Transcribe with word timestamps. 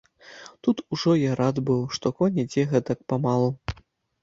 Тут 0.67 0.77
ужо 0.97 1.13
я 1.23 1.35
рад 1.41 1.61
быў, 1.69 1.85
што 1.99 2.13
конь 2.23 2.41
ідзе 2.47 2.67
гэтак 2.75 2.99
памалу. 3.13 3.49